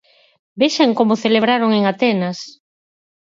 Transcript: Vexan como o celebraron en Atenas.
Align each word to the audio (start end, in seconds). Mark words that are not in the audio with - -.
Vexan 0.61 0.91
como 0.97 1.11
o 1.15 1.21
celebraron 1.23 1.69
en 1.77 1.83
Atenas. 1.93 2.39